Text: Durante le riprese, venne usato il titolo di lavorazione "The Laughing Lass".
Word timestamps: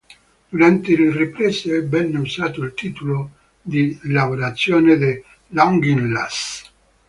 Durante 0.49 0.95
le 0.97 1.11
riprese, 1.15 1.83
venne 1.83 2.17
usato 2.17 2.63
il 2.63 2.73
titolo 2.73 3.31
di 3.61 3.99
lavorazione 4.05 4.97
"The 4.97 5.23
Laughing 5.49 6.09
Lass". 6.11 6.71